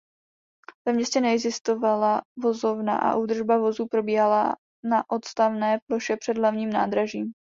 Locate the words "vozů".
3.57-3.87